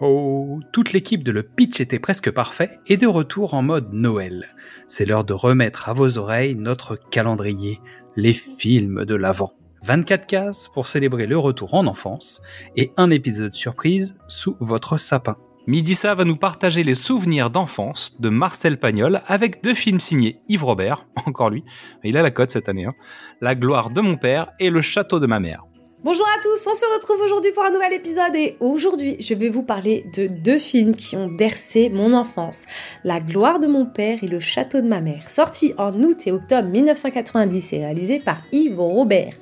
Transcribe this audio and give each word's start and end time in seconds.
ho 0.00 0.06
ho 0.06 0.60
Toute 0.72 0.92
l'équipe 0.92 1.22
de 1.22 1.32
Le 1.32 1.42
Pitch 1.42 1.80
était 1.80 1.98
presque 1.98 2.30
parfait 2.30 2.78
et 2.86 2.96
de 2.96 3.06
retour 3.06 3.54
en 3.54 3.62
mode 3.62 3.92
Noël. 3.92 4.54
C'est 4.88 5.04
l'heure 5.04 5.24
de 5.24 5.34
remettre 5.34 5.88
à 5.88 5.92
vos 5.92 6.18
oreilles 6.18 6.54
notre 6.54 6.96
calendrier, 7.10 7.80
les 8.16 8.32
films 8.32 9.04
de 9.04 9.14
l'Avent. 9.14 9.52
24 9.84 10.26
cases 10.26 10.68
pour 10.68 10.86
célébrer 10.86 11.26
le 11.26 11.38
retour 11.38 11.74
en 11.74 11.86
enfance 11.86 12.42
et 12.76 12.92
un 12.96 13.10
épisode 13.10 13.52
surprise 13.52 14.18
sous 14.28 14.56
votre 14.60 14.98
sapin. 14.98 15.36
Midissa 15.66 16.14
va 16.14 16.24
nous 16.24 16.36
partager 16.36 16.82
les 16.82 16.94
souvenirs 16.94 17.50
d'enfance 17.50 18.18
de 18.18 18.28
Marcel 18.28 18.78
Pagnol 18.78 19.20
avec 19.26 19.62
deux 19.62 19.74
films 19.74 20.00
signés 20.00 20.40
Yves 20.48 20.64
Robert, 20.64 21.06
encore 21.26 21.50
lui, 21.50 21.64
il 22.02 22.16
a 22.16 22.22
la 22.22 22.30
cote 22.30 22.50
cette 22.50 22.68
année, 22.68 22.86
hein. 22.86 22.94
La 23.40 23.54
gloire 23.54 23.90
de 23.90 24.00
mon 24.00 24.16
père 24.16 24.52
et 24.58 24.70
Le 24.70 24.82
château 24.82 25.20
de 25.20 25.26
ma 25.26 25.40
mère. 25.40 25.64
Bonjour 26.02 26.24
à 26.34 26.40
tous, 26.42 26.66
on 26.66 26.72
se 26.72 26.86
retrouve 26.94 27.20
aujourd'hui 27.20 27.52
pour 27.52 27.62
un 27.62 27.70
nouvel 27.70 27.92
épisode 27.92 28.34
et 28.34 28.56
aujourd'hui 28.60 29.16
je 29.20 29.34
vais 29.34 29.50
vous 29.50 29.62
parler 29.62 30.06
de 30.16 30.28
deux 30.28 30.56
films 30.56 30.96
qui 30.96 31.14
ont 31.14 31.26
bercé 31.26 31.90
mon 31.90 32.14
enfance. 32.14 32.62
La 33.04 33.20
gloire 33.20 33.60
de 33.60 33.66
mon 33.66 33.84
père 33.84 34.24
et 34.24 34.26
le 34.26 34.40
château 34.40 34.80
de 34.80 34.88
ma 34.88 35.02
mère, 35.02 35.28
sortis 35.28 35.74
en 35.76 35.92
août 35.92 36.26
et 36.26 36.32
octobre 36.32 36.70
1990 36.70 37.74
et 37.74 37.78
réalisés 37.80 38.18
par 38.18 38.38
Yves 38.50 38.80
Robert. 38.80 39.34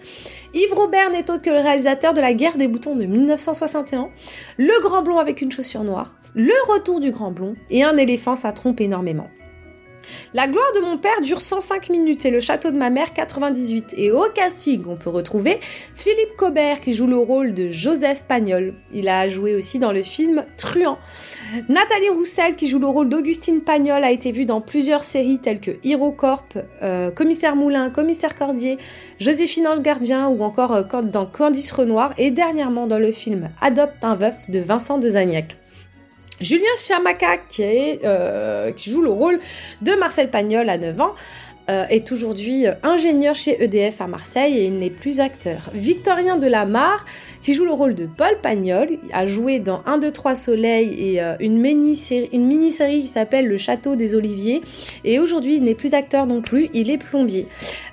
Yves 0.53 0.75
Robert 0.75 1.11
n'est 1.11 1.31
autre 1.31 1.43
que 1.43 1.51
le 1.51 1.61
réalisateur 1.61 2.13
de 2.13 2.21
La 2.21 2.35
guerre 2.35 2.57
des 2.57 2.67
boutons 2.67 2.97
de 2.97 3.05
1961, 3.05 4.09
Le 4.57 4.83
grand 4.83 5.03
blond 5.03 5.19
avec 5.19 5.41
une 5.41 5.53
chaussure 5.53 5.85
noire, 5.85 6.17
Le 6.35 6.73
retour 6.73 6.99
du 6.99 7.13
grand 7.13 7.31
blond 7.31 7.55
et 7.71 7.85
Un 7.85 7.97
éléphant 7.97 8.35
ça 8.35 8.51
trompe 8.51 8.81
énormément. 8.81 9.29
La 10.35 10.47
gloire 10.47 10.73
de 10.75 10.81
mon 10.81 10.99
père 10.99 11.21
dure 11.23 11.41
105 11.41 11.89
minutes 11.91 12.25
et 12.27 12.31
le 12.31 12.41
château 12.41 12.71
de 12.71 12.77
ma 12.77 12.91
mère 12.91 13.13
98. 13.13 13.95
Et 13.97 14.11
au 14.11 14.25
casting, 14.35 14.85
on 14.89 14.97
peut 14.97 15.11
retrouver 15.11 15.59
Philippe 15.95 16.37
Cobert 16.37 16.81
qui 16.81 16.95
joue 16.95 17.07
le 17.07 17.17
rôle 17.17 17.55
de 17.55 17.71
Joseph 17.71 18.25
Pagnol. 18.29 18.75
Il 18.93 19.09
a 19.09 19.29
joué 19.29 19.55
aussi 19.55 19.79
dans 19.79 19.93
le 19.93 20.03
film 20.03 20.45
Truand. 20.57 20.99
Nathalie 21.69 22.11
Roussel 22.11 22.55
qui 22.55 22.69
joue 22.69 22.79
le 22.79 22.87
rôle 22.87 23.09
d'Augustine 23.09 23.61
Pagnol 23.63 24.05
a 24.05 24.11
été 24.11 24.33
vue 24.33 24.47
dans 24.47 24.61
plusieurs 24.61 25.05
séries 25.05 25.39
telles 25.39 25.61
que 25.61 25.73
Hero 25.85 26.13
Corp, 26.13 26.59
euh, 26.83 27.11
Commissaire 27.11 27.57
Moulin, 27.57 27.91
Commissaire 27.91 28.37
Cordier, 28.37 28.79
Joséphine 29.19 29.67
Ange 29.67 29.81
Gardien 29.81 30.29
ou 30.29 30.43
encore 30.43 30.73
euh, 30.73 31.03
dans 31.03 31.27
Candice 31.27 31.73
Renoir 31.73 32.13
et 32.19 32.31
dernièrement 32.31 32.87
dans 32.87 32.99
le 32.99 33.13
film 33.13 33.51
Adopte 33.61 34.03
un 34.03 34.15
veuf 34.15 34.51
de 34.51 34.61
Vincent 34.61 34.99
Dezagnac. 34.99 35.57
Julien 36.41 36.71
Chamaka, 36.79 37.39
qui, 37.39 37.63
euh, 38.05 38.71
qui 38.73 38.91
joue 38.91 39.03
le 39.03 39.11
rôle 39.11 39.41
de 39.83 39.93
Marcel 39.95 40.31
Pagnol 40.31 40.69
à 40.69 40.79
9 40.79 41.01
ans, 41.01 41.15
est 41.69 42.13
aujourd'hui 42.13 42.65
ingénieur 42.83 43.35
chez 43.35 43.63
EDF 43.63 44.01
à 44.01 44.07
Marseille 44.07 44.57
et 44.57 44.65
il 44.65 44.79
n'est 44.79 44.91
plus 44.91 45.21
acteur. 45.21 45.71
Victorien 45.75 46.37
Delamarre, 46.37 47.05
qui 47.43 47.55
joue 47.55 47.65
le 47.65 47.73
rôle 47.73 47.95
de 47.95 48.07
Paul 48.07 48.39
Pagnol, 48.43 48.89
a 49.13 49.27
joué 49.27 49.59
dans 49.59 49.83
1, 49.87 49.99
2, 49.99 50.11
3 50.11 50.35
Soleil 50.35 50.95
et 50.99 51.23
euh, 51.23 51.37
une 51.41 51.59
mini-série 51.59 52.31
mini 52.39 52.71
qui 52.71 53.07
s'appelle 53.07 53.47
Le 53.47 53.57
Château 53.59 53.97
des 53.97 54.15
Oliviers. 54.15 54.63
Et 55.05 55.19
aujourd'hui, 55.19 55.57
il 55.57 55.63
n'est 55.63 55.75
plus 55.75 55.95
acteur 55.95 56.27
non 56.27 56.41
plus, 56.41 56.69
il 56.73 56.91
est 56.91 56.99
plombier. 56.99 57.47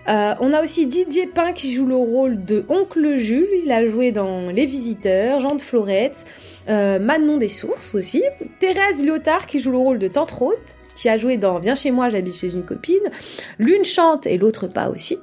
on 0.08 0.54
a 0.54 0.64
aussi 0.64 0.86
Didier 0.86 1.28
Pin 1.28 1.52
qui 1.52 1.74
joue 1.74 1.86
le 1.86 1.96
rôle 1.96 2.46
de 2.46 2.66
Oncle 2.70 3.16
Jules, 3.16 3.48
il 3.64 3.72
a 3.72 3.86
joué 3.88 4.12
dans 4.12 4.50
Les 4.50 4.66
Visiteurs, 4.66 5.40
Jean 5.40 5.56
de 5.56 5.62
Florette. 5.62 6.26
Euh, 6.68 6.98
Manon 6.98 7.38
des 7.38 7.48
Sources 7.48 7.94
aussi, 7.94 8.24
Thérèse 8.60 9.06
Lyotard 9.06 9.46
qui 9.46 9.60
joue 9.60 9.72
le 9.72 9.78
rôle 9.78 10.00
de 10.00 10.08
Tante 10.08 10.32
Rose, 10.32 10.58
qui 11.06 11.10
a 11.10 11.20
joué 11.20 11.38
dans 11.38 11.60
Viens 11.60 11.76
chez 11.76 11.92
moi, 11.92 12.10
j'habite 12.10 12.36
chez 12.36 12.52
une 12.52 12.66
copine, 12.66 13.12
L'une 13.60 13.84
chante 13.84 14.26
et 14.26 14.40
l'autre 14.40 14.66
pas 14.66 14.90
aussi. 14.90 15.20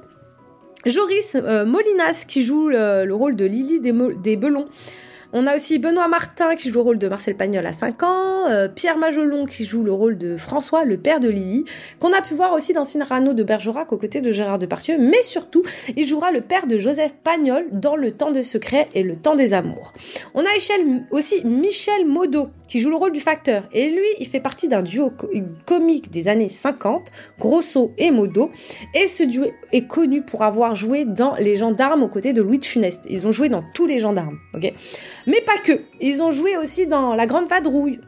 Joris 0.85 1.35
euh, 1.35 1.65
Molinas 1.65 2.23
qui 2.25 2.41
joue 2.41 2.69
le, 2.69 3.11
rôle 3.11 3.35
de 3.35 3.43
Lily 3.43 3.81
des, 3.81 3.91
des 3.91 4.37
Belons 4.37 4.63
on 5.33 5.47
a 5.47 5.55
aussi 5.55 5.79
Benoît 5.79 6.07
Martin 6.07 6.55
qui 6.55 6.69
joue 6.69 6.75
le 6.75 6.81
rôle 6.81 6.97
de 6.99 7.07
Marcel 7.07 7.35
Pagnol 7.35 7.65
à 7.65 7.73
5 7.73 8.03
ans, 8.03 8.47
euh, 8.49 8.67
Pierre 8.67 8.97
Majolon 8.97 9.45
qui 9.45 9.65
joue 9.65 9.83
le 9.83 9.91
rôle 9.91 10.15
de 10.17 10.37
François, 10.37 10.85
le 10.85 10.97
père 10.97 11.19
de 11.19 11.27
Lily, 11.27 11.65
qu'on 11.99 12.13
a 12.13 12.21
pu 12.21 12.35
voir 12.35 12.53
aussi 12.53 12.71
dans 12.71 12.85
Cyrano 12.85 13.33
de 13.33 13.41
Bergerac 13.41 13.91
aux 13.91 13.97
côtés 13.97 14.21
de 14.21 14.31
Gérard 14.31 14.59
Depardieu, 14.59 14.97
mais 14.99 15.23
surtout, 15.23 15.63
il 15.97 16.07
jouera 16.07 16.31
le 16.31 16.41
père 16.41 16.67
de 16.67 16.77
Joseph 16.77 17.13
Pagnol 17.23 17.65
dans 17.71 17.95
Le 17.95 18.11
Temps 18.11 18.29
des 18.29 18.43
Secrets 18.43 18.87
et 18.93 19.01
Le 19.01 19.15
Temps 19.15 19.35
des 19.35 19.53
Amours. 19.53 19.93
On 20.35 20.41
a 20.41 20.49
aussi 21.09 21.43
Michel 21.45 22.05
Modo 22.05 22.49
qui 22.67 22.79
joue 22.79 22.91
le 22.91 22.95
rôle 22.95 23.11
du 23.11 23.19
facteur, 23.19 23.67
et 23.73 23.89
lui, 23.89 24.05
il 24.19 24.27
fait 24.27 24.39
partie 24.39 24.67
d'un 24.67 24.83
duo 24.83 25.11
comique 25.65 26.11
des 26.11 26.27
années 26.27 26.47
50, 26.47 27.11
Grosso 27.39 27.91
et 27.97 28.11
Modo, 28.11 28.51
et 28.93 29.07
ce 29.07 29.23
duo 29.23 29.45
est 29.71 29.87
connu 29.87 30.21
pour 30.21 30.43
avoir 30.43 30.75
joué 30.75 31.05
dans 31.05 31.35
Les 31.35 31.55
Gendarmes 31.55 32.03
aux 32.03 32.07
côtés 32.07 32.33
de 32.33 32.43
Louis 32.43 32.59
de 32.59 32.65
Funeste. 32.65 33.05
Ils 33.09 33.25
ont 33.25 33.31
joué 33.31 33.49
dans 33.49 33.63
tous 33.73 33.87
les 33.87 33.99
gendarmes, 33.99 34.37
ok? 34.53 34.73
Mais 35.27 35.41
pas 35.41 35.57
que. 35.63 35.81
Ils 36.01 36.21
ont 36.21 36.31
joué 36.31 36.57
aussi 36.57 36.87
dans 36.87 37.13
La 37.13 37.25
Grande 37.25 37.47
Vadrouille. 37.47 37.99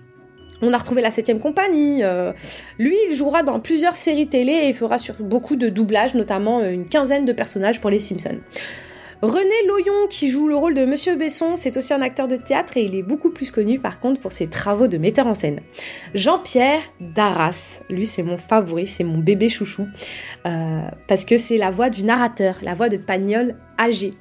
On 0.61 0.73
a 0.73 0.77
retrouvé 0.77 1.01
la 1.01 1.11
7 1.11 1.39
compagnie. 1.39 2.03
Euh. 2.03 2.31
lui, 2.79 2.95
il 3.09 3.15
jouera 3.15 3.43
dans 3.43 3.59
plusieurs 3.59 3.95
séries 3.95 4.27
télé 4.27 4.53
et 4.53 4.73
fera 4.73 4.97
sur 4.97 5.15
beaucoup 5.19 5.55
de 5.55 5.69
doublages, 5.69 6.15
notamment 6.15 6.59
euh, 6.59 6.71
une 6.71 6.87
quinzaine 6.87 7.25
de 7.25 7.33
personnages 7.33 7.81
pour 7.81 7.89
les 7.89 7.99
Simpsons. 7.99 8.39
René 9.25 9.67
Loyon, 9.67 10.07
qui 10.07 10.29
joue 10.29 10.47
le 10.47 10.55
rôle 10.55 10.75
de 10.75 10.85
Monsieur 10.85 11.15
Besson, 11.15 11.55
c'est 11.55 11.75
aussi 11.77 11.95
un 11.95 12.01
acteur 12.01 12.27
de 12.27 12.35
théâtre 12.35 12.77
et 12.77 12.83
il 12.83 12.93
est 12.93 13.01
beaucoup 13.01 13.31
plus 13.31 13.49
connu 13.49 13.79
par 13.79 13.99
contre 13.99 14.21
pour 14.21 14.31
ses 14.31 14.47
travaux 14.47 14.85
de 14.87 14.99
metteur 14.99 15.25
en 15.25 15.33
scène. 15.33 15.61
Jean-Pierre 16.13 16.81
Darras, 16.99 17.81
lui 17.89 18.05
c'est 18.05 18.21
mon 18.21 18.37
favori, 18.37 18.85
c'est 18.85 19.03
mon 19.03 19.17
bébé 19.17 19.49
chouchou, 19.49 19.87
euh, 20.45 20.81
parce 21.07 21.25
que 21.25 21.37
c'est 21.37 21.57
la 21.57 21.71
voix 21.71 21.89
du 21.89 22.05
narrateur, 22.05 22.57
la 22.61 22.75
voix 22.75 22.87
de 22.87 22.97
Pagnol 22.97 23.55
âgé. 23.79 24.13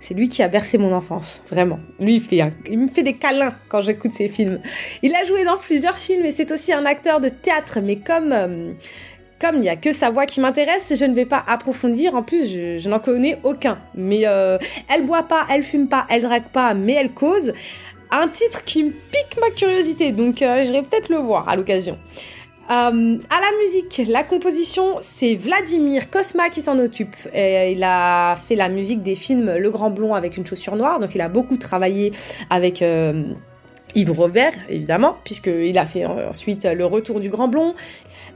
C'est 0.00 0.14
lui 0.14 0.28
qui 0.28 0.42
a 0.42 0.48
bercé 0.48 0.76
mon 0.76 0.92
enfance, 0.92 1.44
vraiment. 1.50 1.78
Lui, 2.00 2.16
il, 2.16 2.20
fait 2.20 2.50
me 2.70 2.88
fait 2.88 3.04
des 3.04 3.14
câlins 3.14 3.54
quand 3.68 3.80
j'écoute 3.80 4.12
ses 4.12 4.28
films. 4.28 4.60
Il 5.02 5.14
a 5.14 5.24
joué 5.24 5.44
dans 5.44 5.56
plusieurs 5.56 5.96
films 5.96 6.26
et 6.26 6.32
c'est 6.32 6.50
aussi 6.50 6.72
un 6.72 6.84
acteur 6.84 7.20
de 7.20 7.28
théâtre, 7.28 7.78
mais 7.80 7.96
comme... 7.96 8.32
Euh, 8.32 8.72
comme 9.40 9.56
il 9.56 9.60
n'y 9.60 9.68
a 9.68 9.76
que 9.76 9.92
sa 9.92 10.10
voix 10.10 10.26
qui 10.26 10.40
m'intéresse, 10.40 10.92
je 10.98 11.04
ne 11.04 11.14
vais 11.14 11.24
pas 11.24 11.42
approfondir. 11.46 12.14
En 12.14 12.22
plus, 12.22 12.50
je, 12.50 12.88
n'en 12.88 12.98
connais 12.98 13.38
aucun. 13.44 13.78
Mais 13.94 14.26
euh, 14.26 14.58
elle 14.92 15.06
boit 15.06 15.24
pas, 15.24 15.46
elle 15.50 15.62
fume 15.62 15.88
pas, 15.88 16.06
elle 16.10 16.22
drague 16.22 16.48
pas, 16.48 16.74
mais 16.74 16.94
elle 16.94 17.12
cause. 17.12 17.52
Un 18.10 18.28
titre 18.28 18.64
qui 18.64 18.84
pique 18.84 19.38
ma 19.40 19.50
curiosité, 19.50 20.12
donc 20.12 20.40
euh, 20.40 20.62
j'irai 20.62 20.82
peut-être 20.82 21.10
le 21.10 21.18
voir 21.18 21.48
à 21.48 21.56
l'occasion. 21.56 21.98
Euh, 22.70 23.16
à 23.30 23.40
la 23.40 23.58
musique, 23.62 24.02
la 24.08 24.22
composition, 24.24 24.96
c'est 25.00 25.34
Vladimir 25.34 26.10
Kosma 26.10 26.50
qui 26.50 26.60
s'en 26.60 26.78
occupe. 26.78 27.16
Et 27.34 27.72
il 27.72 27.82
a 27.82 28.36
fait 28.36 28.56
la 28.56 28.68
musique 28.68 29.02
des 29.02 29.14
films 29.14 29.56
Le 29.56 29.70
Grand 29.70 29.90
Blond 29.90 30.14
avec 30.14 30.36
une 30.36 30.46
chaussure 30.46 30.76
noire, 30.76 31.00
donc 31.00 31.14
il 31.14 31.20
a 31.22 31.28
beaucoup 31.28 31.56
travaillé 31.56 32.12
avec 32.50 32.82
euh, 32.82 33.32
Yves 33.94 34.12
Robert, 34.12 34.52
évidemment, 34.68 35.16
puisqu'il 35.24 35.76
a 35.78 35.84
fait 35.84 36.06
ensuite 36.06 36.64
Le 36.64 36.84
Retour 36.84 37.20
du 37.20 37.28
Grand 37.28 37.48
Blond. 37.48 37.74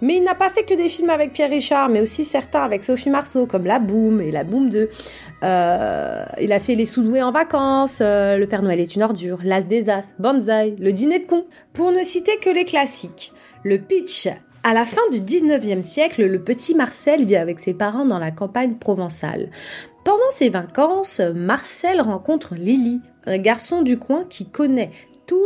Mais 0.01 0.17
il 0.17 0.25
n'a 0.25 0.35
pas 0.35 0.51
fait 0.51 0.65
que 0.65 0.75
des 0.75 0.89
films 0.89 1.11
avec 1.11 1.33
Pierre 1.33 1.51
Richard, 1.51 1.89
mais 1.89 2.01
aussi 2.01 2.25
certains 2.25 2.63
avec 2.63 2.83
Sophie 2.83 3.11
Marceau, 3.11 3.47
comme 3.47 3.67
La 3.67 3.79
Boom 3.79 4.21
et 4.21 4.31
La 4.31 4.43
Boom 4.43 4.69
2. 4.69 4.91
Euh, 5.45 6.25
il 6.41 6.53
a 6.53 6.59
fait 6.59 6.75
Les 6.75 6.87
Soudoués 6.87 7.23
en 7.23 7.31
vacances, 7.31 8.01
Le 8.01 8.45
Père 8.47 8.63
Noël 8.63 8.81
est 8.81 8.97
une 8.97 9.03
ordure, 9.03 9.39
L'As 9.45 9.63
des 9.63 9.91
As, 9.91 10.13
Banzai, 10.19 10.75
Le 10.79 10.93
Dîner 10.93 11.21
de 11.21 11.27
con, 11.27 11.45
pour 11.73 11.93
ne 11.93 12.03
citer 12.03 12.37
que 12.39 12.51
les 12.51 12.65
classiques. 12.65 13.33
Le 13.63 13.79
pitch. 13.79 14.29
À 14.65 14.75
la 14.75 14.85
fin 14.85 15.03
du 15.11 15.21
19e 15.21 15.83
siècle, 15.83 16.25
le 16.25 16.41
petit 16.41 16.77
Marcel 16.77 17.27
vit 17.27 17.37
avec 17.37 17.59
ses 17.59 17.75
parents 17.75 18.05
dans 18.05 18.21
la 18.21 18.31
campagne 18.31 18.77
provençale. 18.77 19.51
Pendant 20.05 20.31
ses 20.31 20.51
vacances, 20.51 21.21
Marcel 21.35 22.01
rencontre 22.01 22.55
Lily, 22.55 23.01
un 23.27 23.39
garçon 23.39 23.83
du 23.83 23.99
coin 23.99 24.25
qui 24.29 24.47
connaît 24.47 24.91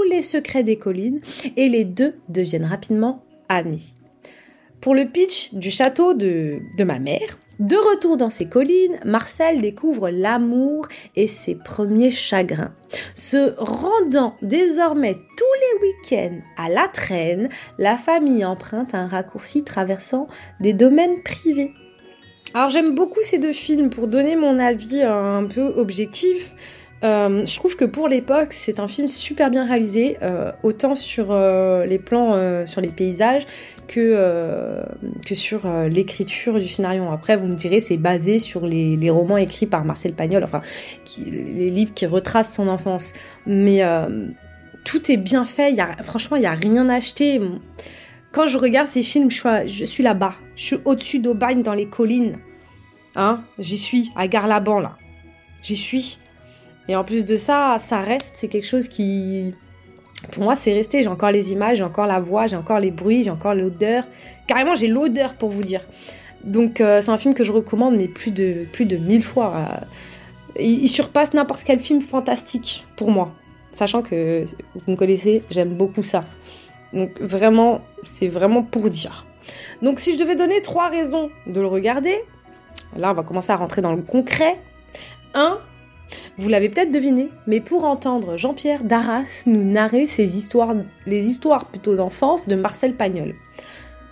les 0.08 0.22
secrets 0.22 0.62
des 0.62 0.76
collines, 0.76 1.20
et 1.56 1.68
les 1.68 1.84
deux 1.84 2.14
deviennent 2.28 2.64
rapidement 2.64 3.24
amis. 3.48 3.94
Pour 4.80 4.94
le 4.94 5.06
pitch 5.06 5.54
du 5.54 5.70
château 5.70 6.14
de, 6.14 6.60
de 6.76 6.84
ma 6.84 6.98
mère, 6.98 7.38
de 7.58 7.76
retour 7.76 8.18
dans 8.18 8.28
ses 8.28 8.46
collines, 8.46 8.98
Marcel 9.06 9.62
découvre 9.62 10.10
l'amour 10.10 10.88
et 11.16 11.26
ses 11.26 11.54
premiers 11.54 12.10
chagrins. 12.10 12.74
Se 13.14 13.54
rendant 13.56 14.36
désormais 14.42 15.14
tous 15.14 15.80
les 15.80 15.88
week-ends 15.88 16.38
à 16.58 16.68
la 16.68 16.86
traîne, 16.88 17.48
la 17.78 17.96
famille 17.96 18.44
emprunte 18.44 18.94
un 18.94 19.06
raccourci 19.06 19.64
traversant 19.64 20.26
des 20.60 20.74
domaines 20.74 21.22
privés. 21.22 21.72
Alors 22.52 22.68
j'aime 22.68 22.94
beaucoup 22.94 23.22
ces 23.22 23.38
deux 23.38 23.54
films 23.54 23.88
pour 23.88 24.06
donner 24.06 24.36
mon 24.36 24.58
avis 24.58 25.02
un 25.02 25.44
peu 25.46 25.62
objectif. 25.76 26.54
Euh, 27.04 27.44
je 27.44 27.56
trouve 27.56 27.76
que 27.76 27.84
pour 27.84 28.08
l'époque, 28.08 28.48
c'est 28.50 28.80
un 28.80 28.88
film 28.88 29.06
super 29.06 29.50
bien 29.50 29.66
réalisé, 29.66 30.16
euh, 30.22 30.50
autant 30.62 30.94
sur 30.94 31.28
euh, 31.30 31.84
les 31.84 31.98
plans, 31.98 32.66
sur 32.66 32.80
les 32.80 32.88
paysages, 32.88 33.46
que, 33.86 34.82
que 35.24 35.34
sur 35.34 35.68
l'écriture 35.88 36.58
du 36.58 36.68
scénario. 36.68 37.04
Après, 37.12 37.36
vous 37.36 37.46
me 37.46 37.54
direz, 37.54 37.80
c'est 37.80 37.96
basé 37.96 38.38
sur 38.38 38.66
les, 38.66 39.10
romans 39.10 39.36
écrits 39.36 39.66
par 39.66 39.84
Marcel 39.84 40.12
Pagnol, 40.12 40.42
enfin, 40.42 40.60
les 41.24 41.70
livres 41.70 41.92
qui 41.94 42.06
retracent 42.06 42.54
son 42.54 42.68
enfance. 42.68 43.12
Mais 43.46 43.82
tout 44.84 45.10
est 45.10 45.16
bien 45.16 45.44
fait, 45.44 45.72
y 45.72 45.80
a, 45.80 46.02
franchement, 46.02 46.36
il 46.36 46.40
n'y 46.40 46.46
a 46.46 46.52
rien 46.52 46.88
à 46.88 46.96
acheter. 46.96 47.40
Quand 48.32 48.46
je 48.46 48.58
regarde 48.58 48.88
ces 48.88 49.02
films, 49.02 49.30
je 49.30 49.36
suis, 49.36 49.68
je 49.68 49.84
suis 49.84 50.02
là-bas. 50.02 50.34
Je 50.56 50.62
suis 50.62 50.76
au-dessus 50.84 51.20
d'Aubagne, 51.20 51.62
dans 51.62 51.74
les 51.74 51.86
collines. 51.86 52.38
Hein 53.14 53.42
J'y 53.58 53.78
suis, 53.78 54.10
à 54.16 54.28
Garlaban, 54.28 54.80
là. 54.80 54.96
J'y 55.62 55.76
suis. 55.76 56.18
Et 56.88 56.96
en 56.96 57.04
plus 57.04 57.24
de 57.24 57.36
ça, 57.36 57.78
ça 57.80 58.00
reste, 58.00 58.32
c'est 58.34 58.48
quelque 58.48 58.66
chose 58.66 58.88
qui, 58.88 59.54
Pour 60.32 60.44
moi, 60.44 60.56
c'est 60.56 60.72
resté. 60.72 61.02
J'ai 61.02 61.08
encore 61.08 61.30
les 61.30 61.52
images, 61.52 61.78
j'ai 61.78 61.84
encore 61.84 62.06
la 62.06 62.20
voix, 62.20 62.46
j'ai 62.46 62.56
encore 62.56 62.78
les 62.78 62.90
bruits, 62.90 63.24
j'ai 63.24 63.30
encore 63.30 63.54
l'odeur. 63.54 64.04
Carrément, 64.46 64.74
j'ai 64.74 64.88
l'odeur 64.88 65.34
pour 65.34 65.50
vous 65.50 65.62
dire. 65.62 65.84
Donc, 66.44 66.80
euh, 66.80 67.00
c'est 67.00 67.10
un 67.10 67.16
film 67.16 67.34
que 67.34 67.44
je 67.44 67.52
recommande, 67.52 67.96
mais 67.96 68.06
plus 68.06 68.30
de, 68.30 68.66
plus 68.72 68.84
de 68.84 68.96
mille 68.96 69.24
fois. 69.24 69.54
Euh. 69.56 70.60
il, 70.60 70.88
surpasse 70.88 71.34
n'importe 71.34 71.64
quel 71.64 71.80
film 71.80 72.00
fantastique 72.00 72.84
pour 72.96 73.10
moi. 73.10 73.32
Sachant 73.72 74.02
que 74.02 74.44
vous 74.74 74.92
me 74.92 74.96
connaissez, 74.96 75.42
j'aime 75.50 75.74
beaucoup 75.74 76.04
ça. 76.04 76.24
Donc, 76.92 77.20
vraiment, 77.20 77.80
c'est 78.02 78.28
vraiment 78.28 78.62
pour 78.62 78.88
dire. 78.88 79.26
Donc, 79.82 79.98
si 79.98 80.14
je 80.14 80.18
devais 80.18 80.36
donner 80.36 80.62
trois 80.62 80.88
raisons 80.88 81.30
de 81.46 81.60
le 81.60 81.66
regarder, 81.66 82.16
là, 82.96 83.10
on 83.10 83.14
va 83.14 83.22
commencer 83.22 83.52
à 83.52 83.56
rentrer 83.56 83.82
dans 83.82 83.92
le 83.92 84.02
concret. 84.02 84.56
Un, 85.34 85.58
vous 86.38 86.48
l'avez 86.48 86.68
peut-être 86.68 86.92
deviné, 86.92 87.28
mais 87.46 87.60
pour 87.60 87.84
entendre 87.84 88.36
Jean-Pierre 88.36 88.84
Darras 88.84 89.44
nous 89.46 89.64
narrer 89.64 90.06
ses 90.06 90.36
histoires, 90.36 90.74
les 91.06 91.26
histoires 91.26 91.66
plutôt 91.66 91.96
d'enfance 91.96 92.46
de 92.46 92.54
Marcel 92.54 92.94
Pagnol. 92.94 93.34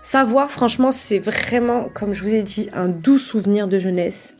Sa 0.02 0.24
voix, 0.24 0.48
franchement, 0.48 0.92
c'est 0.92 1.18
vraiment, 1.18 1.88
comme 1.94 2.12
je 2.12 2.22
vous 2.22 2.34
ai 2.34 2.42
dit, 2.42 2.68
un 2.72 2.88
doux 2.88 3.18
souvenir 3.18 3.68
de 3.68 3.78
jeunesse 3.78 4.34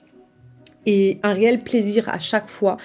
et 0.87 1.19
un 1.23 1.33
réel 1.33 1.62
plaisir 1.62 2.09
à 2.09 2.19
chaque 2.19 2.49
fois. 2.49 2.77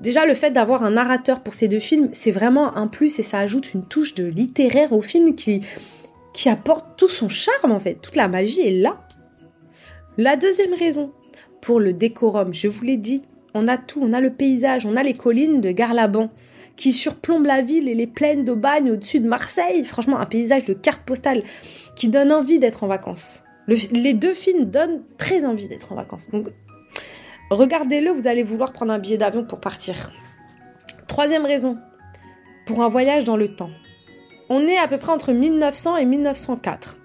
Déjà, 0.00 0.24
le 0.24 0.34
fait 0.34 0.50
d'avoir 0.50 0.84
un 0.84 0.92
narrateur 0.92 1.40
pour 1.40 1.54
ces 1.54 1.68
deux 1.68 1.80
films, 1.80 2.08
c'est 2.12 2.30
vraiment 2.30 2.76
un 2.76 2.86
plus 2.86 3.18
et 3.18 3.22
ça 3.22 3.38
ajoute 3.38 3.74
une 3.74 3.84
touche 3.84 4.14
de 4.14 4.24
littéraire 4.24 4.92
au 4.92 5.02
film 5.02 5.34
qui, 5.34 5.60
qui 6.32 6.48
apporte 6.48 6.86
tout 6.96 7.08
son 7.08 7.28
charme 7.28 7.72
en 7.72 7.80
fait. 7.80 7.94
Toute 8.00 8.16
la 8.16 8.28
magie 8.28 8.60
est 8.60 8.80
là. 8.80 9.00
La 10.16 10.36
deuxième 10.36 10.74
raison, 10.74 11.12
pour 11.60 11.80
le 11.80 11.92
décorum, 11.92 12.54
je 12.54 12.68
vous 12.68 12.84
l'ai 12.84 12.96
dit, 12.96 13.22
on 13.54 13.68
a 13.68 13.76
tout, 13.76 14.00
on 14.02 14.12
a 14.12 14.20
le 14.20 14.30
paysage, 14.30 14.86
on 14.86 14.96
a 14.96 15.02
les 15.02 15.14
collines 15.14 15.60
de 15.60 15.70
Garlaban 15.70 16.30
qui 16.76 16.92
surplombent 16.92 17.46
la 17.46 17.62
ville 17.62 17.88
et 17.88 17.94
les 17.94 18.06
plaines 18.06 18.44
d'Aubagne 18.44 18.90
au-dessus 18.90 19.20
de 19.20 19.28
Marseille. 19.28 19.84
Franchement, 19.84 20.18
un 20.18 20.26
paysage 20.26 20.64
de 20.64 20.72
carte 20.72 21.02
postale 21.02 21.42
qui 21.96 22.08
donne 22.08 22.32
envie 22.32 22.58
d'être 22.58 22.82
en 22.82 22.86
vacances. 22.86 23.44
les 23.68 24.14
deux 24.14 24.34
films 24.34 24.64
donnent 24.64 25.02
très 25.18 25.44
envie 25.44 25.68
d'être 25.68 25.92
en 25.92 25.96
vacances. 25.96 26.30
Donc, 26.30 26.48
regardez-le, 27.50 28.10
vous 28.10 28.26
allez 28.26 28.42
vouloir 28.42 28.72
prendre 28.72 28.92
un 28.92 28.98
billet 28.98 29.18
d'avion 29.18 29.44
pour 29.44 29.60
partir. 29.60 30.12
Troisième 31.06 31.44
raison, 31.44 31.76
pour 32.66 32.82
un 32.82 32.88
voyage 32.88 33.24
dans 33.24 33.36
le 33.36 33.48
temps. 33.48 33.70
On 34.48 34.66
est 34.66 34.78
à 34.78 34.88
peu 34.88 34.98
près 34.98 35.12
entre 35.12 35.32
1900 35.32 35.98
et 35.98 36.04
1904, 36.04 36.98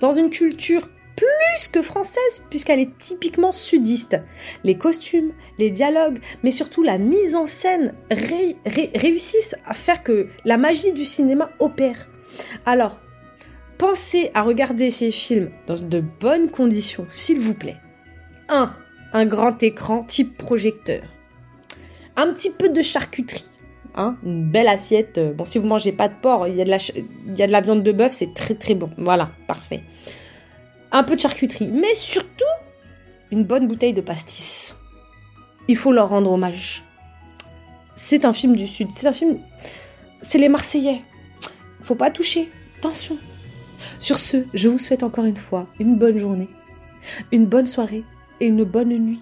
dans 0.00 0.12
une 0.12 0.30
culture 0.30 0.88
plus 1.16 1.68
que 1.68 1.82
française 1.82 2.42
puisqu'elle 2.50 2.80
est 2.80 2.96
typiquement 2.98 3.52
sudiste. 3.52 4.18
Les 4.64 4.76
costumes, 4.76 5.32
les 5.58 5.70
dialogues, 5.70 6.20
mais 6.42 6.50
surtout 6.50 6.82
la 6.82 6.98
mise 6.98 7.34
en 7.34 7.46
scène 7.46 7.94
réussissent 8.10 9.56
à 9.64 9.74
faire 9.74 10.02
que 10.02 10.28
la 10.44 10.56
magie 10.56 10.92
du 10.92 11.04
cinéma 11.04 11.50
opère. 11.58 12.08
Alors, 12.66 12.98
pensez 13.78 14.30
à 14.34 14.42
regarder 14.42 14.90
ces 14.90 15.10
films 15.10 15.50
dans 15.66 15.74
de 15.74 16.00
bonnes 16.00 16.50
conditions, 16.50 17.06
s'il 17.08 17.40
vous 17.40 17.54
plaît. 17.54 17.76
1. 18.48 18.74
Un 19.12 19.26
grand 19.26 19.62
écran 19.62 20.02
type 20.02 20.36
projecteur. 20.36 21.02
Un 22.16 22.32
petit 22.32 22.50
peu 22.50 22.68
de 22.68 22.82
charcuterie. 22.82 23.48
Hein, 23.96 24.16
une 24.24 24.50
belle 24.50 24.66
assiette. 24.66 25.20
Bon, 25.36 25.44
si 25.44 25.58
vous 25.58 25.68
mangez 25.68 25.92
pas 25.92 26.08
de 26.08 26.14
porc, 26.20 26.48
il 26.48 26.56
y 26.56 26.60
a 26.60 26.64
de 26.64 26.70
la, 26.70 26.78
il 26.96 27.38
y 27.38 27.42
a 27.42 27.46
de 27.46 27.52
la 27.52 27.60
viande 27.60 27.84
de 27.84 27.92
bœuf, 27.92 28.10
c'est 28.12 28.34
très 28.34 28.54
très 28.54 28.74
bon. 28.74 28.90
Voilà, 28.98 29.30
parfait 29.46 29.84
un 30.94 31.02
peu 31.02 31.16
de 31.16 31.20
charcuterie, 31.20 31.68
mais 31.68 31.92
surtout 31.92 32.44
une 33.32 33.42
bonne 33.42 33.66
bouteille 33.66 33.92
de 33.92 34.00
pastis. 34.00 34.76
Il 35.66 35.76
faut 35.76 35.92
leur 35.92 36.08
rendre 36.08 36.30
hommage. 36.30 36.84
C'est 37.96 38.24
un 38.24 38.32
film 38.32 38.54
du 38.54 38.66
Sud, 38.66 38.90
c'est 38.90 39.06
un 39.06 39.12
film... 39.12 39.40
C'est 40.20 40.38
les 40.38 40.48
Marseillais. 40.48 41.02
Faut 41.82 41.96
pas 41.96 42.10
toucher. 42.10 42.48
Attention. 42.78 43.18
Sur 43.98 44.18
ce, 44.18 44.44
je 44.54 44.68
vous 44.68 44.78
souhaite 44.78 45.02
encore 45.02 45.24
une 45.24 45.36
fois 45.36 45.66
une 45.80 45.96
bonne 45.96 46.16
journée, 46.16 46.48
une 47.32 47.44
bonne 47.44 47.66
soirée 47.66 48.04
et 48.40 48.46
une 48.46 48.64
bonne 48.64 48.96
nuit. 48.96 49.20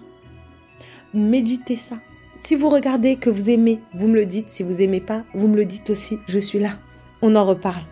Méditez 1.13 1.75
ça. 1.75 1.97
Si 2.37 2.55
vous 2.55 2.69
regardez 2.69 3.17
que 3.17 3.29
vous 3.29 3.49
aimez, 3.49 3.81
vous 3.93 4.07
me 4.07 4.15
le 4.15 4.25
dites. 4.25 4.49
Si 4.49 4.63
vous 4.63 4.81
aimez 4.81 5.01
pas, 5.01 5.23
vous 5.33 5.47
me 5.47 5.55
le 5.55 5.65
dites 5.65 5.89
aussi. 5.89 6.19
Je 6.27 6.39
suis 6.39 6.59
là. 6.59 6.77
On 7.21 7.35
en 7.35 7.45
reparle. 7.45 7.83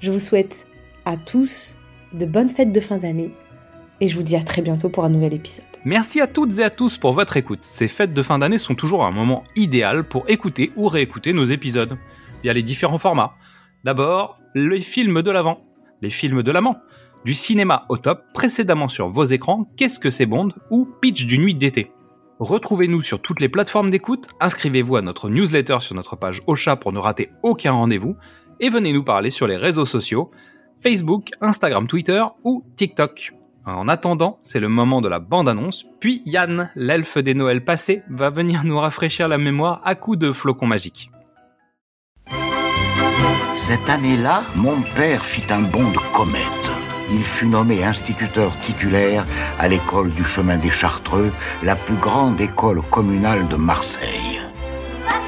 Je 0.00 0.12
vous 0.12 0.20
souhaite 0.20 0.66
à 1.04 1.16
tous 1.16 1.76
de 2.12 2.26
bonnes 2.26 2.48
fêtes 2.48 2.72
de 2.72 2.80
fin 2.80 2.98
d'année 2.98 3.30
et 4.00 4.08
je 4.08 4.16
vous 4.16 4.22
dis 4.22 4.36
à 4.36 4.42
très 4.42 4.62
bientôt 4.62 4.88
pour 4.88 5.04
un 5.04 5.10
nouvel 5.10 5.34
épisode. 5.34 5.64
Merci 5.84 6.20
à 6.20 6.26
toutes 6.26 6.58
et 6.58 6.64
à 6.64 6.70
tous 6.70 6.98
pour 6.98 7.12
votre 7.12 7.36
écoute. 7.36 7.60
Ces 7.62 7.88
fêtes 7.88 8.14
de 8.14 8.22
fin 8.22 8.38
d'année 8.38 8.58
sont 8.58 8.74
toujours 8.74 9.04
un 9.04 9.10
moment 9.10 9.44
idéal 9.56 10.04
pour 10.04 10.24
écouter 10.28 10.72
ou 10.76 10.88
réécouter 10.88 11.32
nos 11.32 11.44
épisodes 11.44 11.96
via 12.42 12.52
les 12.52 12.62
différents 12.62 12.98
formats. 12.98 13.34
D'abord, 13.84 14.38
les 14.54 14.80
films 14.80 15.22
de 15.22 15.30
l'avant, 15.30 15.60
les 16.00 16.10
films 16.10 16.42
de 16.42 16.50
l'amant, 16.50 16.78
du 17.24 17.34
cinéma 17.34 17.84
au 17.90 17.98
top 17.98 18.24
précédemment 18.32 18.88
sur 18.88 19.10
vos 19.10 19.24
écrans, 19.24 19.66
Qu'est-ce 19.76 20.00
que 20.00 20.10
c'est 20.10 20.26
Bond 20.26 20.50
ou 20.70 20.88
Pitch 21.00 21.26
d'une 21.26 21.42
nuit 21.42 21.54
d'été. 21.54 21.92
Retrouvez-nous 22.38 23.02
sur 23.02 23.20
toutes 23.20 23.40
les 23.40 23.50
plateformes 23.50 23.90
d'écoute, 23.90 24.28
inscrivez-vous 24.40 24.96
à 24.96 25.02
notre 25.02 25.28
newsletter 25.28 25.80
sur 25.80 25.94
notre 25.94 26.16
page 26.16 26.40
Ocha 26.46 26.76
pour 26.76 26.92
ne 26.92 26.98
rater 26.98 27.30
aucun 27.42 27.72
rendez-vous, 27.72 28.16
et 28.60 28.70
venez 28.70 28.94
nous 28.94 29.04
parler 29.04 29.30
sur 29.30 29.46
les 29.46 29.58
réseaux 29.58 29.84
sociaux, 29.84 30.30
Facebook, 30.82 31.30
Instagram, 31.40 31.86
Twitter 31.86 32.22
ou 32.44 32.64
TikTok. 32.76 33.34
En 33.66 33.88
attendant, 33.88 34.38
c'est 34.42 34.60
le 34.60 34.68
moment 34.68 35.00
de 35.00 35.08
la 35.08 35.18
bande-annonce, 35.18 35.84
puis 36.00 36.22
Yann, 36.24 36.70
l'elfe 36.74 37.18
des 37.18 37.34
Noëls 37.34 37.64
passés, 37.64 38.02
va 38.08 38.30
venir 38.30 38.64
nous 38.64 38.78
rafraîchir 38.78 39.28
la 39.28 39.38
mémoire 39.38 39.82
à 39.84 39.94
coups 39.94 40.18
de 40.18 40.32
flocons 40.32 40.66
magiques. 40.66 41.10
Cette 43.54 43.88
année-là, 43.88 44.42
mon 44.56 44.80
père 44.96 45.24
fit 45.24 45.52
un 45.52 45.60
bond 45.60 45.90
de 45.90 46.14
comète. 46.14 46.70
Il 47.12 47.22
fut 47.24 47.46
nommé 47.46 47.84
instituteur 47.84 48.58
titulaire 48.60 49.26
à 49.58 49.68
l'école 49.68 50.10
du 50.10 50.24
chemin 50.24 50.56
des 50.56 50.70
Chartreux, 50.70 51.30
la 51.62 51.76
plus 51.76 51.96
grande 51.96 52.40
école 52.40 52.80
communale 52.82 53.48
de 53.48 53.56
Marseille. 53.56 54.40
Papa 55.04 55.20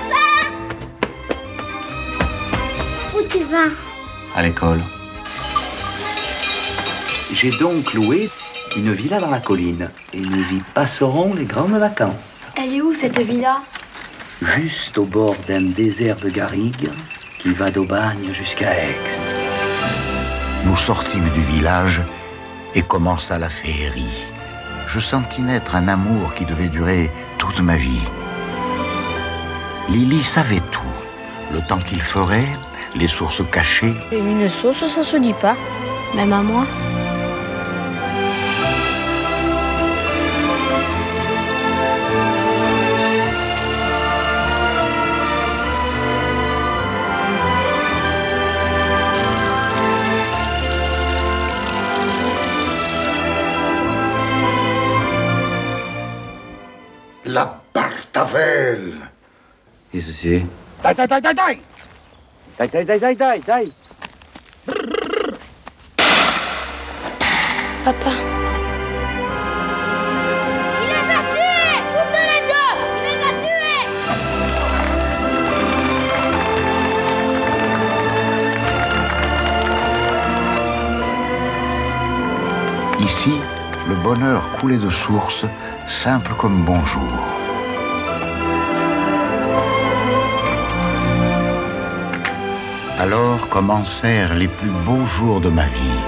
Où 3.14 3.22
tu 3.28 3.44
vas? 3.44 3.68
À 4.34 4.42
l'école. 4.42 4.80
J'ai 7.32 7.50
donc 7.50 7.94
loué 7.94 8.30
une 8.76 8.92
villa 8.92 9.18
dans 9.18 9.30
la 9.30 9.40
colline 9.40 9.88
et 10.12 10.20
nous 10.20 10.52
y 10.52 10.60
passerons 10.74 11.34
les 11.34 11.46
grandes 11.46 11.72
vacances. 11.72 12.46
Elle 12.56 12.74
est 12.74 12.82
où 12.82 12.92
cette 12.92 13.20
villa? 13.20 13.62
Juste 14.42 14.98
au 14.98 15.04
bord 15.04 15.36
d'un 15.48 15.62
désert 15.62 16.16
de 16.16 16.28
garrigues 16.28 16.90
qui 17.38 17.52
va 17.52 17.70
d'Aubagne 17.70 18.32
jusqu'à 18.32 18.72
Aix. 18.72 18.96
Nous 20.66 20.76
sortîmes 20.76 21.30
du 21.30 21.40
village 21.42 22.00
et 22.74 22.82
commença 22.82 23.38
la 23.38 23.48
féerie. 23.48 24.26
Je 24.86 25.00
sentis 25.00 25.40
naître 25.40 25.74
un 25.74 25.88
amour 25.88 26.34
qui 26.34 26.44
devait 26.44 26.68
durer 26.68 27.10
toute 27.38 27.60
ma 27.60 27.76
vie. 27.76 28.02
Lily 29.88 30.22
savait 30.22 30.62
tout. 30.70 30.80
Le 31.52 31.60
temps 31.66 31.78
qu'il 31.78 32.00
ferait, 32.00 32.48
les 32.94 33.08
sources 33.08 33.42
cachées. 33.50 33.94
Une 34.12 34.48
source, 34.48 34.86
ça 34.86 35.02
se 35.02 35.16
dit 35.16 35.34
pas. 35.34 35.56
Même 36.14 36.32
à 36.32 36.42
moi? 36.42 36.66
La 57.24 57.60
Bartavelle 57.72 58.94
Qu'est-ce 59.92 60.06
que 60.08 60.12
c'est 60.12 60.46
Dai, 60.82 60.94
dai, 60.94 61.06
dai, 61.06 61.20
dai, 61.20 61.34
dai 61.34 61.60
Dai, 62.58 62.68
dai, 62.68 62.84
dai, 62.84 62.98
dai, 62.98 63.14
dai, 63.16 63.40
dai 63.40 63.72
Papa. 67.84 68.10
Il 70.82 70.86
les 70.86 71.08
a 71.10 71.20
tués. 71.32 71.78
Coupe 71.94 72.18
les 72.30 72.42
deux. 72.50 72.72
Il 72.96 73.02
les 73.08 73.18
a 73.26 73.30
tués. 73.42 73.84
Ici, 83.04 83.32
le 83.88 83.94
bonheur 83.96 84.50
coulait 84.58 84.78
de 84.78 84.90
source, 84.90 85.44
simple 85.86 86.32
comme 86.38 86.64
bonjour. 86.64 87.12
Alors 92.98 93.48
commencèrent 93.48 94.34
les 94.34 94.48
plus 94.48 94.70
beaux 94.86 95.06
jours 95.06 95.40
de 95.40 95.48
ma 95.48 95.66
vie? 95.66 96.00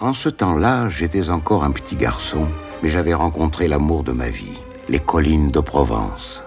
En 0.00 0.12
ce 0.12 0.28
temps-là, 0.28 0.88
j'étais 0.90 1.28
encore 1.28 1.64
un 1.64 1.72
petit 1.72 1.96
garçon 1.96 2.46
Mais 2.82 2.90
j'avais 2.90 3.14
rencontré 3.14 3.66
l'amour 3.66 4.04
de 4.04 4.12
ma 4.12 4.28
vie, 4.28 4.58
les 4.88 5.00
collines 5.00 5.50
de 5.50 5.58
Provence. 5.58 6.44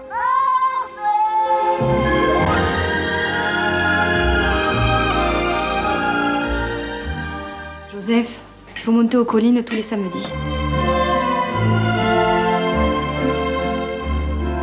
Joseph, 8.04 8.40
il 8.74 8.80
faut 8.80 8.90
monter 8.90 9.16
aux 9.16 9.24
collines 9.24 9.62
tous 9.62 9.76
les 9.76 9.82
samedis. 9.82 10.28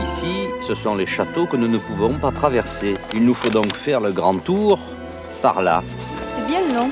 Ici, 0.04 0.48
ce 0.68 0.76
sont 0.76 0.96
les 0.96 1.06
châteaux 1.06 1.46
que 1.46 1.56
nous 1.56 1.70
ne 1.70 1.78
pouvons 1.78 2.20
pas 2.20 2.32
traverser. 2.32 2.98
Il 3.14 3.26
nous 3.26 3.34
faut 3.34 3.50
donc 3.50 3.74
faire 3.74 4.02
le 4.02 4.12
grand 4.12 4.38
tour 4.40 4.78
par 5.42 5.62
là. 5.62 5.82
C'est 6.36 6.48
bien 6.48 6.60
long. 6.76 6.90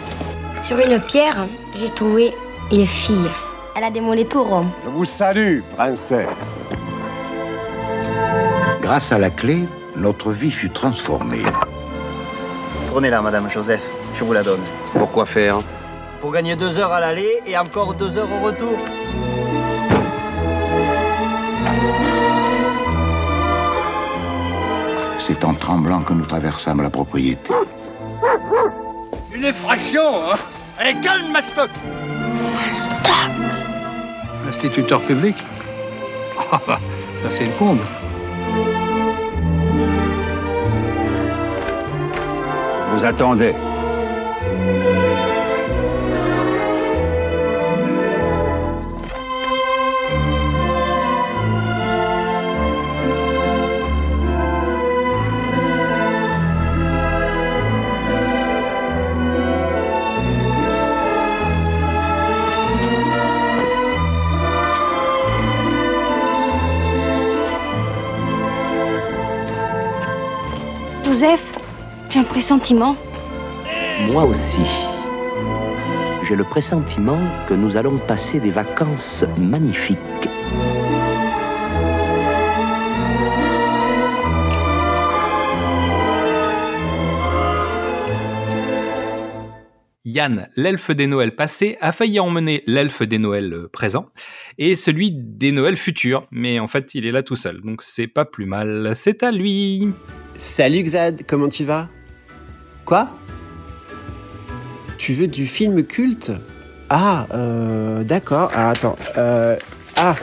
Sur 0.61 0.79
une 0.79 1.01
pierre, 1.01 1.47
j'ai 1.75 1.89
trouvé 1.89 2.33
une 2.71 2.87
fille. 2.87 3.29
Elle 3.75 3.83
a 3.83 4.01
mollets 4.01 4.23
tout 4.23 4.45
ronds. 4.45 4.67
Je 4.85 4.89
vous 4.89 5.03
salue, 5.03 5.59
princesse. 5.75 6.59
Grâce 8.81 9.11
à 9.11 9.19
la 9.19 9.31
clé, 9.31 9.65
notre 9.97 10.31
vie 10.31 10.51
fut 10.51 10.69
transformée. 10.69 11.43
Prenez-la, 12.91 13.21
Madame 13.21 13.49
Joseph, 13.49 13.83
je 14.17 14.23
vous 14.23 14.31
la 14.31 14.43
donne. 14.43 14.63
Pourquoi 14.93 15.25
faire? 15.25 15.57
Pour 16.21 16.31
gagner 16.31 16.55
deux 16.55 16.77
heures 16.79 16.91
à 16.91 16.99
l'aller 16.99 17.41
et 17.45 17.57
encore 17.57 17.93
deux 17.93 18.17
heures 18.17 18.31
au 18.31 18.45
retour. 18.45 18.77
C'est 25.19 25.43
en 25.43 25.53
tremblant 25.53 26.01
que 26.01 26.13
nous 26.13 26.25
traversâmes 26.25 26.81
la 26.81 26.89
propriété. 26.89 27.53
Une 29.33 29.45
effraction, 29.45 30.01
hein 30.31 30.37
Allez, 30.79 30.95
calme, 31.01 31.31
Mastoc 31.31 31.69
Instituteur 34.47 35.01
public 35.01 35.35
Ah 36.51 36.59
bah, 36.67 36.79
ça 37.21 37.29
c'est 37.31 37.45
une 37.45 37.51
pompe. 37.51 37.79
Vous 42.93 43.05
attendez. 43.05 43.53
Pressentiment. 72.37 72.95
Moi 74.11 74.23
aussi. 74.23 74.61
J'ai 76.23 76.35
le 76.35 76.43
pressentiment 76.43 77.17
que 77.49 77.55
nous 77.55 77.77
allons 77.77 77.97
passer 77.97 78.39
des 78.39 78.51
vacances 78.51 79.25
magnifiques. 79.39 79.97
Yann, 90.05 90.47
l'elfe 90.55 90.91
des 90.91 91.07
Noëls 91.07 91.35
passés, 91.35 91.77
a 91.81 91.91
failli 91.91 92.19
emmener 92.19 92.63
l'elfe 92.67 93.01
des 93.01 93.17
Noëls 93.17 93.53
euh, 93.53 93.67
présents 93.67 94.09
et 94.59 94.75
celui 94.75 95.11
des 95.11 95.51
Noëls 95.51 95.75
futurs, 95.75 96.27
mais 96.29 96.59
en 96.59 96.67
fait 96.67 96.93
il 96.93 97.07
est 97.07 97.11
là 97.11 97.23
tout 97.23 97.35
seul, 97.35 97.61
donc 97.61 97.81
c'est 97.81 98.07
pas 98.07 98.25
plus 98.25 98.45
mal, 98.45 98.91
c'est 98.93 99.23
à 99.23 99.31
lui. 99.31 99.89
Salut 100.35 100.83
Xad, 100.83 101.23
comment 101.25 101.49
tu 101.49 101.65
vas? 101.65 101.89
Quoi 102.87 103.09
Tu 104.97 105.11
veux 105.11 105.27
du 105.27 105.45
film 105.45 105.83
culte 105.83 106.31
Ah, 106.89 107.27
euh, 107.33 108.05
d'accord. 108.05 108.49
Ah, 108.55 108.69
attends. 108.69 108.95
Euh, 109.17 109.57
ah, 109.97 110.15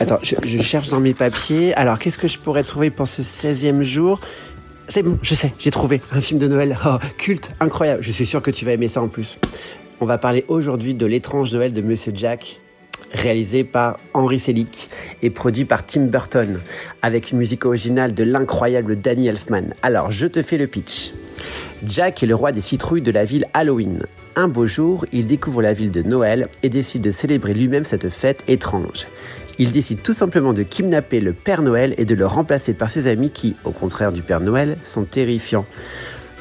attends, 0.00 0.18
je, 0.22 0.62
cherche 0.62 0.88
dans 0.88 1.00
mes 1.00 1.12
papiers. 1.12 1.74
Alors, 1.74 1.98
qu'est-ce 1.98 2.16
que 2.16 2.26
je 2.26 2.38
pourrais 2.38 2.62
trouver 2.62 2.88
pour 2.88 3.06
ce 3.06 3.20
16e 3.20 3.82
jour? 3.82 4.18
C'est 4.88 5.02
bon, 5.02 5.18
je 5.20 5.34
sais, 5.34 5.52
j'ai 5.58 5.70
trouvé 5.70 6.00
un 6.10 6.22
film 6.22 6.40
de 6.40 6.48
Noël. 6.48 6.78
Oh, 6.86 6.96
culte, 7.18 7.52
incroyable. 7.60 8.02
Je 8.02 8.12
suis 8.12 8.24
sûr 8.24 8.40
que 8.40 8.50
tu 8.50 8.64
vas 8.64 8.72
aimer 8.72 8.88
ça 8.88 9.02
en 9.02 9.08
plus. 9.08 9.38
On 10.00 10.06
va 10.06 10.16
parler 10.16 10.46
aujourd'hui 10.48 10.94
de 10.94 11.04
l'étrange 11.04 11.52
Noël 11.52 11.72
de 11.72 11.82
Monsieur 11.82 12.12
Jack, 12.14 12.62
réalisé 13.12 13.62
par 13.62 13.98
Henry 14.14 14.38
Selick 14.38 14.88
et 15.20 15.28
produit 15.28 15.66
par 15.66 15.84
Tim 15.84 16.06
Burton, 16.06 16.60
avec 17.02 17.32
une 17.32 17.36
musique 17.36 17.66
originale 17.66 18.14
de 18.14 18.24
l'incroyable 18.24 18.98
Danny 18.98 19.28
Elfman. 19.28 19.74
Alors, 19.82 20.10
je 20.12 20.26
te 20.26 20.42
fais 20.42 20.56
le 20.56 20.66
pitch. 20.66 21.12
Jack 21.86 22.24
est 22.24 22.26
le 22.26 22.34
roi 22.34 22.50
des 22.50 22.60
citrouilles 22.60 23.02
de 23.02 23.12
la 23.12 23.24
ville 23.24 23.46
Halloween. 23.54 24.00
Un 24.34 24.48
beau 24.48 24.66
jour, 24.66 25.06
il 25.12 25.24
découvre 25.24 25.62
la 25.62 25.72
ville 25.72 25.92
de 25.92 26.02
Noël 26.02 26.48
et 26.64 26.68
décide 26.68 27.02
de 27.02 27.12
célébrer 27.12 27.54
lui-même 27.54 27.84
cette 27.84 28.10
fête 28.10 28.42
étrange. 28.48 29.06
Il 29.58 29.70
décide 29.70 30.02
tout 30.02 30.12
simplement 30.12 30.52
de 30.52 30.64
kidnapper 30.64 31.20
le 31.20 31.32
Père 31.32 31.62
Noël 31.62 31.94
et 31.96 32.04
de 32.04 32.14
le 32.16 32.26
remplacer 32.26 32.74
par 32.74 32.90
ses 32.90 33.06
amis 33.06 33.30
qui, 33.30 33.54
au 33.64 33.70
contraire 33.70 34.10
du 34.10 34.20
Père 34.20 34.40
Noël, 34.40 34.76
sont 34.82 35.04
terrifiants. 35.04 35.64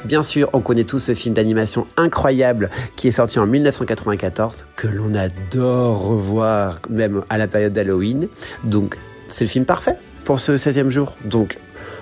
Bien 0.04 0.24
sûr, 0.24 0.50
on 0.54 0.62
connaît 0.62 0.84
tous 0.84 1.00
ce 1.00 1.14
film 1.14 1.36
d'animation 1.36 1.86
incroyable 1.96 2.70
qui 2.96 3.08
est 3.08 3.12
sorti 3.12 3.38
en 3.38 3.46
1994, 3.46 4.66
que 4.76 4.88
l'on 4.88 5.14
adore 5.14 6.08
revoir 6.08 6.80
même 6.90 7.22
à 7.30 7.38
la 7.38 7.48
période 7.48 7.74
d'Halloween. 7.74 8.28
Donc, 8.64 8.98
c'est 9.28 9.46
le 9.46 9.50
film 9.50 9.66
parfait 9.66 9.96
pour 10.24 10.40
ce 10.40 10.54
16e 10.54 10.90
jour. 10.90 11.16
Donc, 11.24 11.58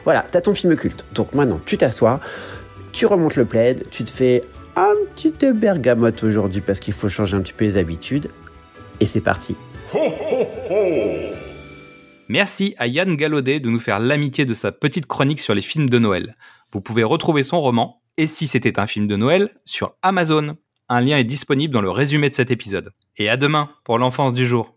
voilà, 0.06 0.26
t'as 0.30 0.42
ton 0.42 0.54
film 0.54 0.76
culte. 0.76 1.06
Donc 1.14 1.34
maintenant, 1.34 1.60
tu 1.66 1.78
t'assois, 1.78 2.20
tu 2.94 3.06
remontes 3.08 3.36
le 3.36 3.44
plaid, 3.44 3.86
tu 3.92 4.06
te 4.06 4.10
fais 4.10 4.44
un 4.76 4.94
petit 5.16 5.34
bergamote 5.54 6.24
aujourd'hui 6.24 6.62
parce 6.62 6.80
qu'il 6.80 6.94
faut 6.94 7.10
changer 7.10 7.36
un 7.36 7.42
petit 7.42 7.54
peu 7.54 7.66
les 7.66 7.78
habitudes. 7.78 8.30
Et 9.00 9.06
c'est 9.06 9.22
parti. 9.22 9.56
Merci 12.30 12.74
à 12.78 12.88
Yann 12.88 13.16
Gallaudet 13.16 13.60
de 13.60 13.70
nous 13.70 13.80
faire 13.80 14.00
l'amitié 14.00 14.46
de 14.46 14.54
sa 14.54 14.72
petite 14.72 15.08
chronique 15.08 15.42
sur 15.42 15.54
les 15.54 15.62
films 15.62 15.90
de 15.90 16.00
Noël. 16.00 16.38
Vous 16.72 16.82
pouvez 16.82 17.04
retrouver 17.04 17.44
son 17.44 17.60
roman, 17.60 18.02
Et 18.18 18.28
si 18.28 18.48
c'était 18.48 18.80
un 18.80 18.88
film 18.88 19.08
de 19.08 19.16
Noël, 19.16 19.50
sur 19.66 19.96
Amazon. 20.04 20.56
Un 20.88 21.02
lien 21.02 21.18
est 21.18 21.24
disponible 21.24 21.74
dans 21.74 21.82
le 21.82 21.90
résumé 21.90 22.30
de 22.30 22.36
cet 22.36 22.52
épisode. 22.52 22.94
Et 23.18 23.28
à 23.28 23.38
demain 23.38 23.70
pour 23.84 23.98
l'enfance 23.98 24.34
du 24.34 24.46
jour. 24.46 24.72